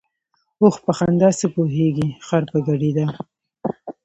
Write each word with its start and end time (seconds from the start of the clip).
ـ 0.33 0.61
اوښ 0.61 0.75
په 0.85 0.91
خندا 0.97 1.29
څه 1.39 1.45
پوهېږي، 1.55 2.07
خر 2.27 2.43
په 2.51 2.57
ګډېدا. 2.67 3.07